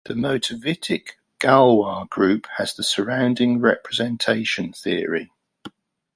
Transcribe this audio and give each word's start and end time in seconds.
The 0.05 0.15
motivic 0.15 1.09
Galois 1.39 2.09
group 2.09 2.47
has 2.57 2.73
the 2.73 2.81
surrounding 2.81 3.59
representation 3.59 4.73
theory. 4.73 5.31